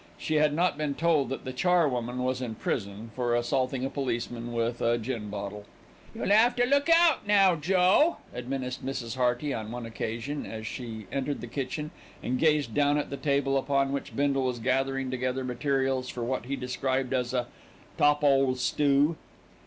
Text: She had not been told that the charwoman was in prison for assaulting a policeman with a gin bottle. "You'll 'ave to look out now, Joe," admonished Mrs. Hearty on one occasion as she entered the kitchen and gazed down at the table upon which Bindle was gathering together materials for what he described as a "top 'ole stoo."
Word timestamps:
She 0.17 0.37
had 0.37 0.55
not 0.55 0.79
been 0.79 0.95
told 0.95 1.29
that 1.29 1.45
the 1.45 1.53
charwoman 1.53 2.23
was 2.23 2.41
in 2.41 2.55
prison 2.55 3.11
for 3.15 3.35
assaulting 3.35 3.85
a 3.85 3.89
policeman 3.91 4.51
with 4.51 4.81
a 4.81 4.97
gin 4.97 5.29
bottle. 5.29 5.65
"You'll 6.15 6.33
'ave 6.33 6.59
to 6.63 6.67
look 6.67 6.89
out 6.89 7.27
now, 7.27 7.55
Joe," 7.55 8.17
admonished 8.33 8.83
Mrs. 8.83 9.15
Hearty 9.15 9.53
on 9.53 9.71
one 9.71 9.85
occasion 9.85 10.43
as 10.43 10.65
she 10.65 11.05
entered 11.11 11.39
the 11.39 11.45
kitchen 11.45 11.91
and 12.23 12.39
gazed 12.39 12.73
down 12.73 12.97
at 12.97 13.11
the 13.11 13.15
table 13.15 13.59
upon 13.59 13.91
which 13.91 14.15
Bindle 14.15 14.45
was 14.45 14.57
gathering 14.57 15.11
together 15.11 15.43
materials 15.43 16.09
for 16.09 16.23
what 16.23 16.45
he 16.45 16.55
described 16.55 17.13
as 17.13 17.31
a 17.31 17.45
"top 17.99 18.23
'ole 18.23 18.55
stoo." 18.55 19.17